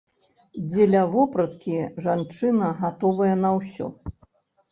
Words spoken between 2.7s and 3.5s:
гатовая на